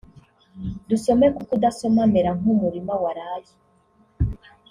[0.89, 3.53] Dusome kuko Udasoma amera nk’umurima waraye